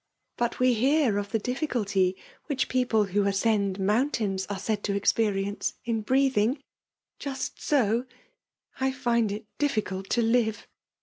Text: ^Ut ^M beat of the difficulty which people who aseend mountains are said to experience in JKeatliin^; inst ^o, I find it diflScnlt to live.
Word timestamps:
^Ut 0.39 0.53
^M 0.53 0.57
beat 0.57 1.15
of 1.19 1.31
the 1.31 1.37
difficulty 1.37 2.17
which 2.47 2.69
people 2.69 3.03
who 3.03 3.21
aseend 3.21 3.77
mountains 3.79 4.47
are 4.47 4.57
said 4.57 4.83
to 4.85 4.95
experience 4.95 5.75
in 5.85 6.03
JKeatliin^; 6.03 6.57
inst 7.23 7.55
^o, 7.57 8.07
I 8.79 8.91
find 8.91 9.31
it 9.31 9.45
diflScnlt 9.59 10.07
to 10.07 10.23
live. 10.23 10.65